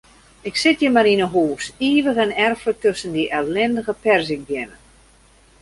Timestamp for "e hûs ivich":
1.25-2.21